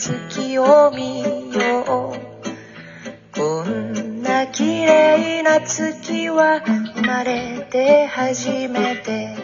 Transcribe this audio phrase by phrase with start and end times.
[0.00, 1.20] 月を見
[1.52, 9.36] ようこんな綺麗な月は生まれて初めて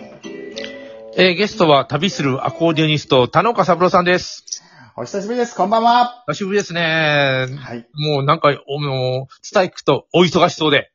[1.19, 4.63] えーゲストは旅するアコーディオニスト、田中三郎さんです。
[4.97, 5.55] お久しぶりです。
[5.55, 6.25] こんばんは。
[6.29, 7.49] 久しぶりですね。
[7.59, 7.87] はい。
[7.95, 10.91] もうなんか、おもう、伝え聞くとお忙しそうで。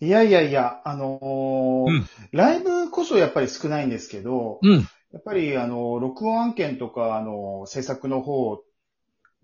[0.00, 4.88] いやいやいや、あのーうんライブこそやっぱり少ないんですけど、うん。
[5.12, 8.62] やっぱりあの、録音案件とか、あの、制作の方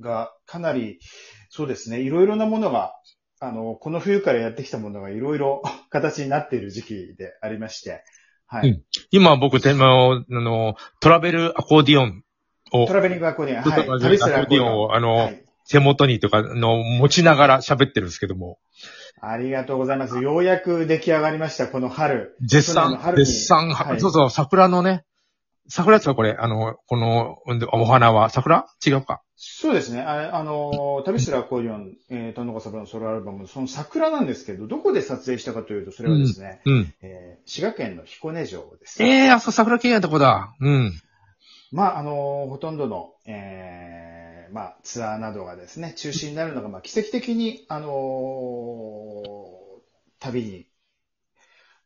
[0.00, 0.98] がかなり、
[1.50, 2.94] そうですね、いろいろなものが、
[3.40, 8.04] あの、この冬からやってきたものがいろいろ 形になっている時期でありまして、
[8.46, 8.70] はい。
[8.70, 12.22] うん今僕、テーマを、あの、トラベルアコーディオン
[12.72, 14.00] を、トラベリングアコーディオン、はい。
[14.00, 15.44] 旅するアコーディオンを、あの、はい。
[15.68, 18.58] 手元にとか、あの、持ちながら喋ってるんですけども、
[19.20, 20.18] ありがとうございます。
[20.20, 22.36] ようやく出来上がりました、この春。
[22.40, 25.04] 絶賛絶賛、はいそうそう、桜のね、
[25.68, 28.66] 桜ですかこれ、あの、この、うんお花は、桜？
[28.86, 29.22] 違うか。
[29.36, 30.00] そうですね。
[30.00, 36.94] ああの、旅するアコーディオン、えー、トンノコサブのソロアルバム、その桜なんですけど、どこで撮影したかというと、それはですね、うん。
[37.02, 39.02] えー滋賀県の彦根城です。
[39.02, 40.54] ええー、あそこ桜系やとこだ。
[40.60, 40.92] うん。
[41.70, 49.22] まあ、あの、ほとんどの、えーまあ、ツアーなどがですね、中止になるのが、まあ、奇跡的に、あの
[50.18, 50.66] 旅に、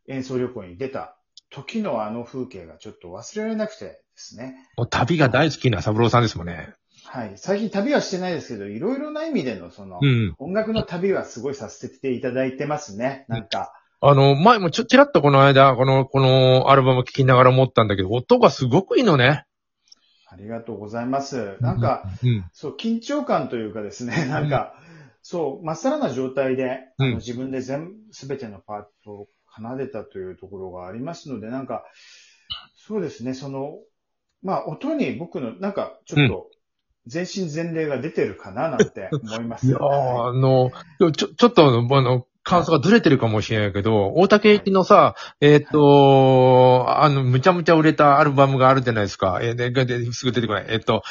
[0.08, 1.16] 演奏旅行に出た
[1.52, 4.54] 時のあの風景がちょっと忘れられなくてですね。
[4.76, 6.72] もう旅が大好きな三郎さんですもんね。
[7.04, 7.32] はい。
[7.36, 10.34] 最近旅はしてないですけど、いろいろな意味での、その、うん。
[10.38, 13.26] 音楽の旅はすごいさせていただいてますね。
[13.28, 19.44] なんか、あの、前もちょ、ちらっとこの間、この、このアルバム聴きながら思ったんだけど、音がすごくいいのね。
[20.28, 21.58] ありがとうございます。
[21.60, 22.44] なんか、うん。
[22.52, 24.74] そう、緊張感というかですね、なんか、
[25.22, 31.84] そう、まっさらな状態で、あうんの自分で全、すべてのパートを奏でたというところがありますので、なんか、
[32.76, 33.78] そうですね、その、
[34.42, 36.50] まあ、音に僕の、なんか、ちょっと、
[37.06, 39.66] 全身全霊が出てるかな、なんて思います。
[39.68, 40.70] いやーあの、
[41.12, 49.38] ちょ、ちょっと、あの、感想がずれてるかもしれないけど、大竹行きのさ、えーっと、あの、むちゃむちゃ売れたアルバムがあるじゃないですか。
[49.42, 50.66] えーで、すぐ出てこない。
[50.68, 51.02] えーっと、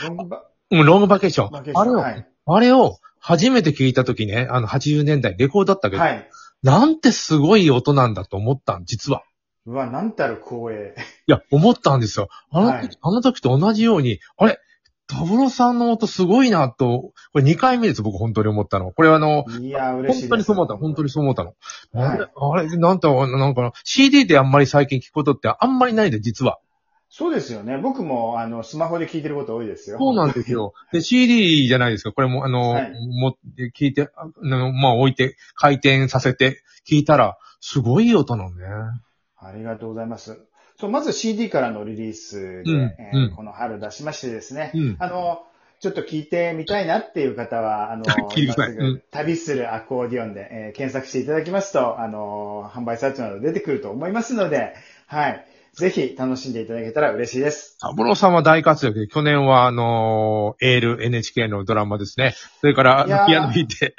[0.70, 1.08] ロング。
[1.08, 2.28] バケーションあれを、はい。
[2.46, 6.30] あれを初めて聞いたときね、あの、80年代、レコードだったけど、はい。
[6.64, 9.24] なんてすごい音なんだと思ったん、実は。
[9.66, 10.96] うわ、なんたる光栄。
[11.28, 12.30] いや、思ったんですよ。
[12.52, 14.60] あの時、はいあの時と同じように、あれ、
[15.08, 18.92] タブロさんの音すごいなと、これ2回目です、僕本当に思ったの。
[18.92, 20.22] これはあの、いや、嬉しい。
[20.22, 21.54] 本当にそう思った、本当にそう思ったの。
[21.94, 26.60] あれ、はいあれ、なんと、なんか、CD であんまり最近聞くことってあんまりないで、実は。
[27.14, 27.78] そうですよね。
[27.78, 29.98] 僕も、あの、スマホで聞いてること多いですよ。
[30.00, 30.74] そうなんですよ。
[30.94, 32.14] で、CD じゃないですか。
[32.14, 33.38] これも、あの、はいも
[33.76, 38.66] 聞いて、あの、まあ、置いて、回転させて、聞いたら、すごい音なのね。
[39.38, 40.40] ありがとうございます。
[40.80, 44.96] そう、まず CD からのリリースで、うんえーうんこの春出しましてですね、うん。
[44.98, 45.44] あの、
[45.82, 48.06] ちょっと聞いてみたいなっていう方は、あの、
[49.12, 54.76] 旅するアコーディオンで、えー検索していただきますと、あの、販売サイトなど出てくると思いますので、
[55.08, 55.46] はい。
[55.74, 57.78] ぜひ楽しんでいただけたら嬉しいです。
[57.80, 62.36] サブローさんは大活躍で、去年は、あの、エール NHK のドラマですね。
[62.60, 63.96] それから、ピアノ弾いて、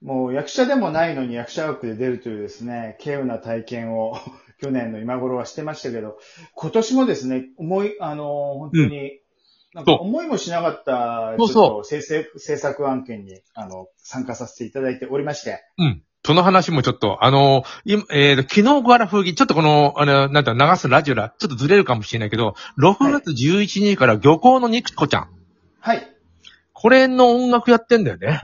[0.00, 4.16] もう役者でもないのに役者枠で出るというですね、稀有な体験を
[4.62, 6.18] 去年の今頃はしてましたけど、
[6.54, 9.20] 今年もですね、思い、あの、本当に、
[9.74, 16.02] なんかそう思いもしなかった、そうそうちょっと制作制作案件に、あの、参加させていただいておりまして、うん。
[16.26, 25.28] その話もちょっと、あの、今、えーと、昨日から風紀、ちょっとこの、あの、なんて流すラジオら、ちょっとずれるかもしれないけど、6月11日から漁港の肉子ちゃん。
[25.78, 26.12] はい。
[26.72, 28.42] これの音楽やってんだよね。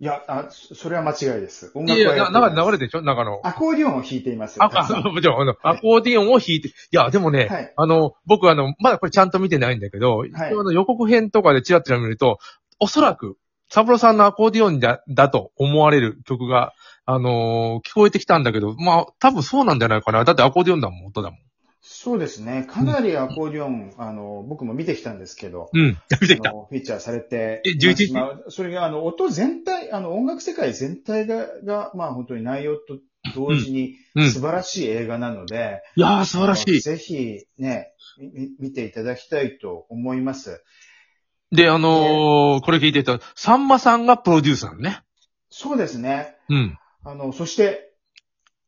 [0.00, 1.70] いや、あ、そそれは間違いです。
[1.74, 3.02] 音いやいや、楽はやってな中ますで流れでしょ？
[3.02, 3.40] 中の。
[3.44, 4.56] アコーディオンを弾いています。
[4.60, 4.68] あ、
[5.04, 12.38] もちろん、あの、アコーディオンを弾いて、いや、でもね、はいあの、僕あの、まだこれちゃんと見てないんだけど、一応あの予告編とかでチラチラ見ると、
[12.80, 13.36] おそらく、
[13.70, 16.72] サブロさんのアコーディオンだ、だと思われる曲が、
[17.04, 20.24] あのー聞こえてきたんだけど、まあ、多分そうなんじゃないかな。
[20.24, 21.40] だってアコーディオンだもん、音だもん。
[21.80, 22.66] そうですね。
[22.68, 25.98] かなりアコーディオン、あの、僕も見てきたんですけど、うん。
[26.20, 32.98] 見てきたフィーチャーされてえ11日まあそれが、あの、音全体、あの、音楽世界全体が、が、まあ本当に内容と
[33.34, 34.30] 同時にうん。
[34.30, 36.80] 素晴らしい映画なので、いやー、素晴らしい。
[36.80, 37.92] ぜひね、
[38.58, 40.62] 見ていただきたいと思います。
[41.50, 45.02] で、あのーこれ聞いてた、さんまさんがプロデューサーね。
[45.50, 46.36] そうですね。
[46.48, 46.78] うん。
[47.04, 47.92] あの、そして、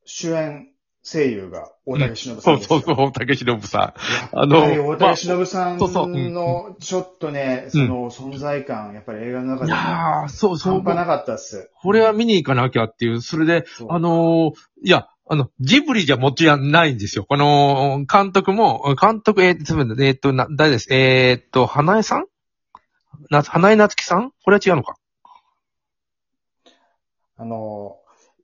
[0.05, 0.69] 主演
[1.05, 3.81] 声優が大竹しのぶさそんですそうそう、竹忍さん。
[3.83, 3.95] や
[4.33, 10.73] あの大竹しのぶさんそうそううんの、ちょっとね、その存在感、やっぱり映画の中いでもやー、そうそう。
[10.75, 11.71] 半端なかったっす。
[11.75, 17.25] これは見に行かなきゃっていう、それで、そうあのーいや、あの、ジブリじゃもちろんないんですよ。
[17.25, 20.89] この、監督も、監督、えー、すみませんえーっと、な、誰です？
[20.93, 22.25] えーっと、花江さん？
[23.31, 24.33] な、花江夏樹さん？
[24.45, 24.97] これは違うのか。
[27.37, 27.97] あの、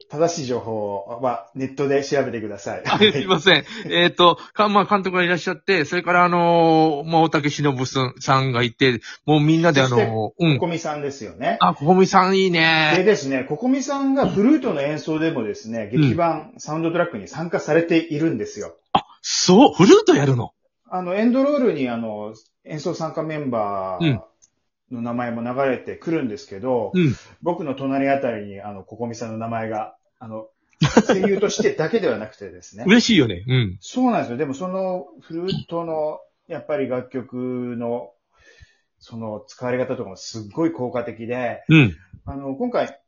[0.09, 2.83] 正しい情報はネットで調べてください。
[2.85, 3.65] はい、すいません。
[3.91, 10.55] えっ、と、か、まあ、監督がいらっしゃって、それからあのーまあ、大竹しのぶさんがいて、もうみんなであのーうん。
[10.59, 11.59] ここみさんですよね。
[11.61, 13.03] あ、ここみさんいいでね。
[13.05, 18.77] ですね、ここみさんがフルートの演奏でもですね、劇版、サウンドトラックに参加されているんですよ。
[19.23, 20.53] そう、フルートやるの？
[20.89, 22.33] あの、エンドロールにあの、
[22.65, 24.21] 演奏参加メンバー
[24.91, 27.15] の名前も流れてくるんですけど、うん。
[27.43, 30.49] 僕の隣あたりにあの、ここみさんの名前が、あの、
[31.07, 32.85] 声優としてだけではなくてですね。
[32.87, 33.45] 嬉しいよね。
[33.47, 33.79] うん。
[33.81, 34.37] そうなんですよ。
[34.37, 38.13] でもそのフルートの、やっぱり楽曲の、
[38.99, 41.97] その使われ方とかもすっごい効果的で、うん。
[42.25, 43.01] あの、今回、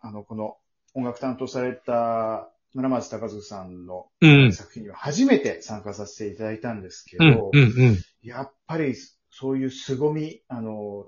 [0.00, 0.56] あの、この
[0.94, 4.52] 音楽担当された村松隆嗣さんのうん。
[4.52, 7.50] 作品には初めて参加させていただいたんですけうんど、。
[7.52, 7.62] うん。
[7.62, 7.98] うん。
[8.22, 8.94] やっぱり
[9.30, 11.06] そういう凄み、あの、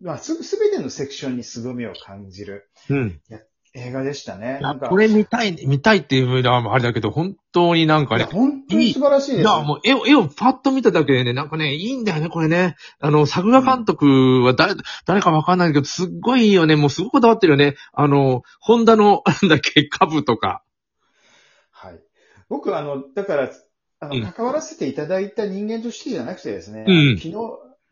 [0.00, 3.20] まあ、す、すべてのセクションに凄みを感じるうん。
[3.74, 4.58] 映画でしたね。
[4.62, 8.24] なんか、これ見たい、見たいっていうのはあれだけど、本当になんかね。
[8.24, 9.40] 本当に素晴らしいです。
[9.42, 12.76] いや、もう絵を、絵をパッと見ただけでね、なんかね、いいんだよね、これね。
[13.00, 14.74] あの、作画監督は誰、
[15.04, 16.76] 誰かわかんないけど、すっごいいいよね。
[16.76, 17.74] もうすごくこだわってるよね。
[17.92, 20.62] あの、ホンダの、なんだっけ、株とか。
[21.70, 22.00] はい。
[22.48, 23.50] 僕、あの、だから、
[24.00, 27.34] あうんの、関わらせていただいた人間としてじゃなくてですね、うん昨日、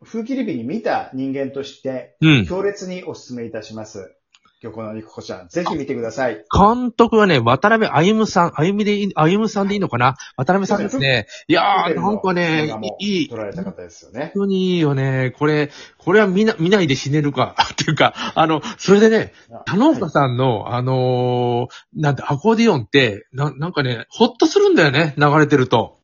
[0.03, 2.45] 風切り日に見た人間として、うん。
[2.45, 4.13] 強烈にお勧めいたします。
[4.59, 6.43] 漁港の肉子ちゃん、ぜひ見てください。
[6.51, 10.15] 監督はね、渡辺歩夢さん、歩夢でいい、歩夢さんでいいのかな？
[10.35, 11.27] 渡辺さんですね。
[11.47, 13.29] いやー、なんかねいい。
[13.29, 14.31] 撮られた方ですよね。
[14.33, 15.35] 本当にいいよね。
[15.37, 17.55] これ、これは見な、見ないで死ねるか。
[17.71, 19.33] っていうか、あの、それでね、
[19.67, 25.96] 田之岡さんの、あのーなんて、アコーディオンって、な、なんかね、ほっとするんだよね、流れてると。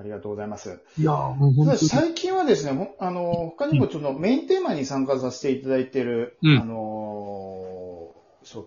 [0.00, 0.80] ありがとうございます。
[0.98, 1.78] いやー、もう本当に。
[1.78, 8.66] 最近はですね、あの、他にもそのメインテーマに参加させていただいている、うんあの、そう、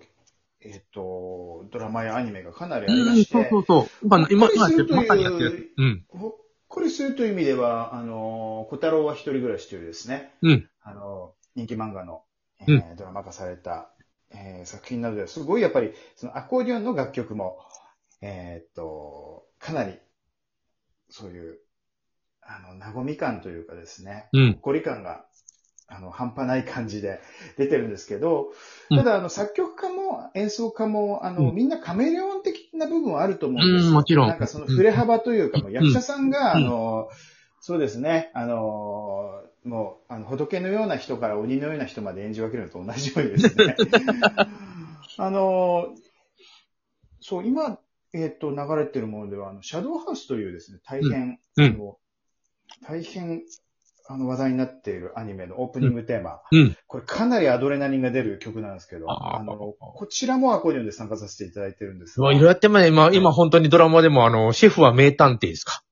[0.62, 4.06] えっ、と、ドラマやアニメがかなりありまうん、して、そうそうそう。
[4.06, 5.74] 今、今、今やってる、ほっこりするというまさにやってる。
[5.78, 6.06] うん。
[6.10, 6.36] ほっ
[6.68, 10.70] こりするという意味では、あの、小太郎は一人暮らしというですね、うん。
[10.84, 12.22] あの、人気漫画の、
[12.62, 13.90] えうんードラマ化された、
[14.32, 17.58] えー作品などですごいやっぱり、そのアコーディオンの楽曲も、
[18.22, 19.98] えーっと、かなり、
[21.16, 21.60] そういう、
[22.42, 24.54] あの、和み感というかですね、うん。
[24.60, 25.26] こり感が、
[25.88, 27.20] あの、半端ない感じで
[27.56, 28.52] 出てるんですけど、
[28.90, 28.98] うん。
[28.98, 31.56] ただ、あの、作曲家も演奏家も、あの、うん。
[31.56, 33.84] みんなカメレオン的な部分はあると思うんです。
[33.84, 33.90] よ。
[33.90, 34.28] うんもちろん。
[34.28, 36.66] なんかその触れ幅というか、もう役者さんが、うん。
[36.66, 37.10] あの、
[37.62, 43.76] そうですね、あの、もう、あの、仏のような人から鬼のような人まで演じ分けるのと同じようにですね、
[45.18, 45.94] あの、
[47.22, 47.78] そう、今、
[48.14, 51.98] えっ、と、流れてるものでは、あの、シャドウハウスというですね、大変、うんあの
[52.88, 53.42] 大変、
[54.08, 56.76] あの、話題になっているアニメのオープニングテーマ、うん。
[56.88, 62.90] これかなりアドレナリンが出る曲なんですけど、あの、こちらもアコーディオンで参加させていただいてるんですがいろいろやってますね。
[62.90, 65.84] 今、今本当にドラマでも、あの、シェフは名探偵ですか？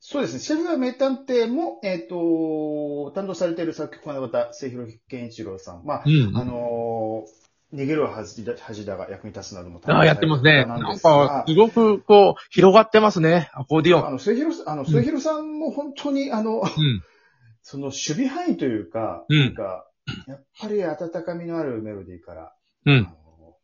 [0.00, 0.40] そうですね。
[0.40, 5.84] シェフは名探偵も、えっ、と、担当されている作曲家の方、末広健一郎さん。
[5.84, 7.41] まあ、うんあのー
[7.72, 10.66] 逃げるは恥だ恥だが役に立つなどもああ、やってますね。
[10.66, 13.50] なんか、すごく、こう、広がってますね。
[13.54, 14.06] アコーディオン。
[14.06, 17.02] あの、末広さん、あの、末広さんも本当に、あの、うん。
[17.64, 19.88] その守備範囲というか、うんなんか、
[20.26, 22.54] やっぱり温かみのあるメロディーから、あ
[22.86, 23.02] うん。
[23.02, 23.56] の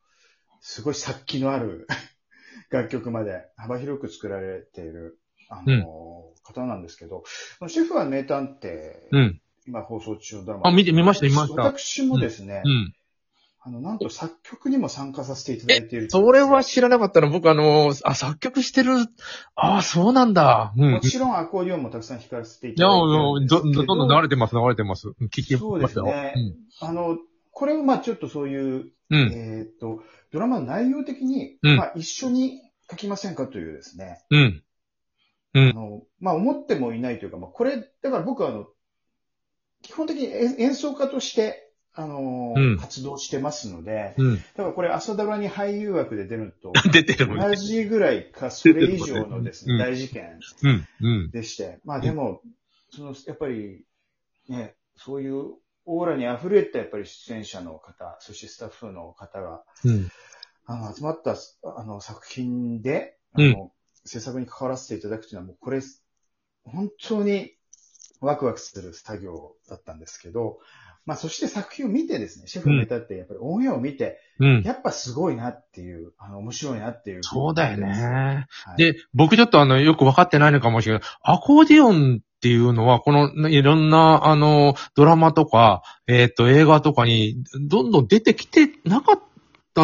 [0.61, 1.87] すごい殺気のある
[2.71, 5.19] 楽曲まで幅広く作られている、
[5.51, 7.25] あの、うん方なんですけど、
[7.69, 9.41] シェフは名探偵、うん。
[9.67, 10.69] 今放送中のドラマ。
[10.69, 12.95] あ見て見ました見ました私もですね、うん。
[13.61, 16.11] あの、なんと作曲にも参加させていただいている。
[16.11, 17.31] それは知らなかったの。
[17.31, 18.93] 僕、あの、あ、作曲してる。
[19.57, 20.73] ああ、そうなんだ。
[20.77, 20.93] うん。
[20.93, 23.85] もちろんアコーディオンもたくさん弾かせていいや、ただいてるんですけど。
[23.85, 25.09] どんどん流れてます、流れてます。
[25.09, 26.07] 聞きそうましたよ。
[26.07, 26.55] ですね。
[26.81, 27.19] あの、
[27.51, 29.23] これはまあちょっとそういう、うん。
[29.23, 29.33] うん。
[29.33, 34.63] えっ、と、ドラマの内容的に、うんまあ一緒に書きませんかというですね、うん。
[35.55, 38.67] あの、まあ思ってもいないというか、まあこれ、だから僕はあの、
[39.83, 41.68] 基本的に演演奏家として、
[41.99, 44.37] あの、うん活動してますので、うん。
[44.37, 47.57] だからこれ朝ドラに俳優枠で出ると、 出てるもん同ね。
[47.57, 50.87] じぐらいか、それ以上のですね、うん大事件うん。
[51.01, 51.31] うん。
[51.33, 52.41] でして、まあでも、
[52.91, 53.85] その、やっぱり、
[54.49, 60.09] ね、そういうオーラに溢れたやっぱり出演者の方、そしてスタッフの方が、うん。
[60.67, 63.73] あの、集まった、あの、作品で、あうんの、
[64.05, 65.81] 制作に関わらせていただくというのは、もうこれ、
[66.63, 67.57] 本当に
[68.21, 70.61] ワクワクする作業だったんですけど、
[71.09, 74.63] まあ、そして作品を見てですね、シェフのネタって、やっぱりオンエアを見て、うん。
[74.63, 77.25] やっぱすごいなっていう、あの、面白いなっていう。
[77.25, 78.47] そうだよね。
[78.51, 81.03] はい、で、僕ちょっとあの、よくわかってないのかもしれない。
[81.23, 89.28] アコーディオンっっていうのは、このいろんな、あの、ドラマとか、えっ、と、映画とかに、どんどん出てきてなかった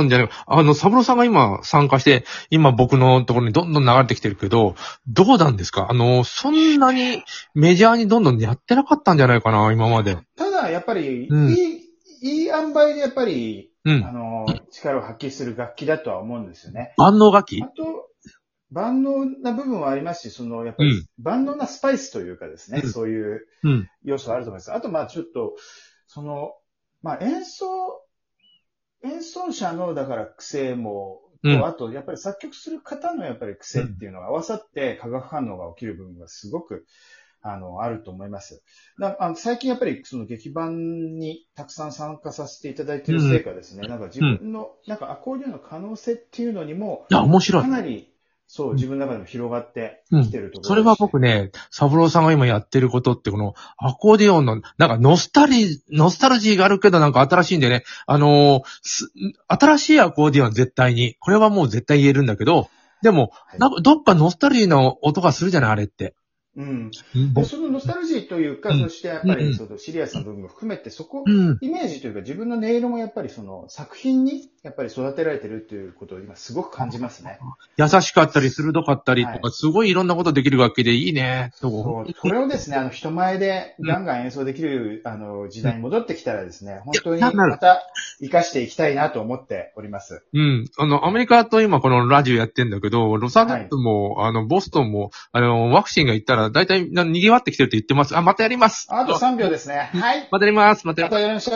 [0.03, 0.45] んじゃないか。
[0.47, 4.75] あの、サブローさんが今参加して、今僕のところにどんどん流れてきてるけど、
[5.07, 5.87] どうなんですか？
[5.91, 7.23] あの、そんなに
[7.55, 10.19] メジャーにどんどんやってなかったんじゃないかな、今まで。
[10.37, 11.91] ただ、やっぱり、うんいい、
[12.23, 14.13] いい塩梅でやっぱり、うんあ。
[14.13, 16.95] の、力を発揮する楽器だとは思うんですよね。
[16.97, 17.63] 万能楽器？
[17.63, 18.09] あと、
[18.71, 23.89] 万能な部分はありますし、その、やっぱり、うん万能なスパイスというかですね、うんそういううん。
[24.05, 24.73] 要素はあると思います。
[24.73, 25.55] あと、まあちょっと、
[26.07, 26.53] その、
[27.03, 27.67] まあ演奏、
[29.05, 36.87] 演奏者の、だから癖も、うんとあと、やっぱり作曲する方のやっぱり癖っていうのが合わさって化学反応が起きる部分がすごく、
[37.43, 38.63] あの、あると思います。
[38.99, 47.69] だあの最近やっぱりその劇版にたくさん参加させていただいている成果ですね、なんか自分の、なんかアコーディオンの可能性っていうのにも、いや、面白いか。
[47.69, 48.14] なり、
[48.57, 59.11] そう、自分の中でも広がってきてるところです、それは僕ね、サブローさんが今やってることって、このアコーディオンの、なんかノスタリ、ノスタルジーがあるけどなんか新しいんでね、あのーす
[59.49, 62.69] 新しいアコーディオンは絶対に、これはもう絶対言えるんだけど、
[63.03, 63.59] でも、はい。
[63.59, 66.15] なんかどっかノスタルジーの音がするじゃない、あれって。
[66.57, 66.91] うん。
[67.15, 71.59] うんでそのノスタルジーというか、うんそしてやっぱうんりそのシリアスな部分も含めて、そこ、うん。
[71.61, 77.39] イメージというか自分の音色もやっぱりその作品にやっぱり育てられてるということを今すごく感じますね。
[77.77, 87.83] 優しかったり、鋭かったりとか、はいすごいいろんなことできる楽器でいいね、とそうこれをですね、あの人前でガンガン演奏できる、あの時代に戻ってきたらですね、本当にまた
[88.21, 90.25] 活かしていきたいなと思っております。
[90.33, 90.65] うん。
[90.79, 98.17] あの、アメリカと今このラジオやってんだけど、ロサンゼルスも、あの、ボストンも、あの、ワクチンが行ったら、だいたい賑わってきてるって言ってます。
[98.17, 98.87] あ、またやります。
[98.91, 99.91] あと3秒ですね。
[99.93, 100.29] はい。
[100.31, 100.87] またやります。
[100.87, 101.51] またやります